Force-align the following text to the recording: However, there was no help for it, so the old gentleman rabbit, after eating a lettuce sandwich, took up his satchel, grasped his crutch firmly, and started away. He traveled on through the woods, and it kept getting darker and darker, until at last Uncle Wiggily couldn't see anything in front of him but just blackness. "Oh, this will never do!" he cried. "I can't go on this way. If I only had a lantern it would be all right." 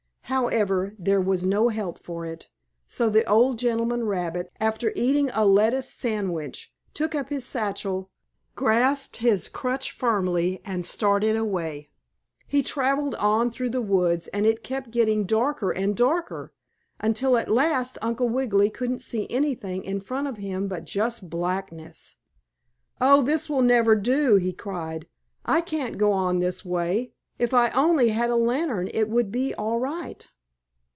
However, 0.33 0.95
there 0.97 1.19
was 1.19 1.45
no 1.45 1.67
help 1.67 1.99
for 1.99 2.25
it, 2.25 2.47
so 2.87 3.09
the 3.09 3.25
old 3.29 3.59
gentleman 3.59 4.05
rabbit, 4.05 4.49
after 4.61 4.93
eating 4.95 5.29
a 5.33 5.45
lettuce 5.45 5.89
sandwich, 5.89 6.71
took 6.93 7.13
up 7.13 7.27
his 7.27 7.43
satchel, 7.43 8.09
grasped 8.55 9.17
his 9.17 9.49
crutch 9.49 9.91
firmly, 9.91 10.61
and 10.63 10.85
started 10.85 11.35
away. 11.35 11.89
He 12.47 12.63
traveled 12.63 13.13
on 13.15 13.51
through 13.51 13.71
the 13.71 13.81
woods, 13.81 14.29
and 14.29 14.45
it 14.45 14.63
kept 14.63 14.91
getting 14.91 15.25
darker 15.25 15.71
and 15.71 15.97
darker, 15.97 16.53
until 17.01 17.35
at 17.35 17.51
last 17.51 17.97
Uncle 18.01 18.29
Wiggily 18.29 18.69
couldn't 18.69 18.99
see 18.99 19.27
anything 19.29 19.83
in 19.83 19.99
front 19.99 20.27
of 20.29 20.37
him 20.37 20.69
but 20.69 20.85
just 20.85 21.29
blackness. 21.29 22.15
"Oh, 23.01 23.21
this 23.21 23.49
will 23.49 23.61
never 23.63 23.97
do!" 23.97 24.37
he 24.37 24.53
cried. 24.53 25.09
"I 25.43 25.59
can't 25.59 25.97
go 25.97 26.13
on 26.13 26.39
this 26.39 26.63
way. 26.63 27.11
If 27.39 27.55
I 27.55 27.71
only 27.71 28.09
had 28.09 28.29
a 28.29 28.35
lantern 28.35 28.87
it 28.93 29.09
would 29.09 29.31
be 29.31 29.51
all 29.55 29.79
right." 29.79 30.29